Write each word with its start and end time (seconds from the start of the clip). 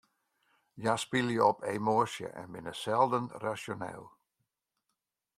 Hja 0.81 0.93
spylje 1.03 1.41
op 1.51 1.59
emoasjes 1.75 2.35
en 2.41 2.47
binne 2.53 2.73
selden 2.83 3.25
rasjoneel. 3.43 4.05